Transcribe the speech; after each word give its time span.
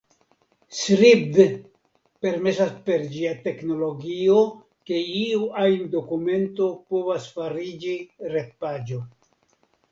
Sribd 0.77 1.35
permesas 2.25 2.71
per 2.87 3.05
ĝia 3.11 3.35
teknologio 3.45 4.39
ke 4.91 5.03
iu 5.19 5.45
ajn 5.67 5.87
dokumento 5.99 6.73
povas 6.95 7.31
fariĝi 7.39 7.97
retpaĝo. 8.37 9.07